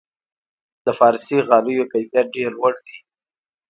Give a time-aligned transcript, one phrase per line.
[0.85, 2.97] د فارسي غالیو کیفیت ډیر لوړ دی.